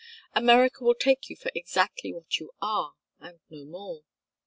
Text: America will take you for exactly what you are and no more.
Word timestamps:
America 0.33 0.83
will 0.83 0.95
take 0.95 1.29
you 1.29 1.35
for 1.35 1.51
exactly 1.53 2.11
what 2.11 2.39
you 2.39 2.49
are 2.59 2.95
and 3.19 3.39
no 3.51 3.65
more. 3.65 4.03